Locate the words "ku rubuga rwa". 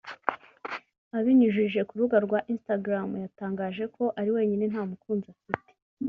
1.87-2.39